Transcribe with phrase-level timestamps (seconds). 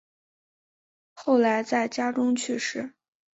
[1.13, 2.95] 后来在家中去世。